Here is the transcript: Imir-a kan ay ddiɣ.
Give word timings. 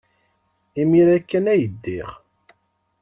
Imir-a 0.81 1.17
kan 1.21 1.45
ay 1.53 1.61
ddiɣ. 1.73 2.09